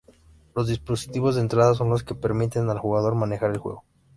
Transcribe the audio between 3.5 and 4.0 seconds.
el juego.